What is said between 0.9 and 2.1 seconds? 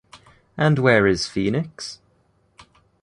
is Phoenix?